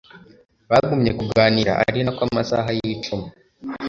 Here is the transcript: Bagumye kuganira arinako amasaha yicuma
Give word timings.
Bagumye 0.69 1.11
kuganira 1.19 1.71
arinako 1.85 2.21
amasaha 2.27 2.69
yicuma 2.79 3.27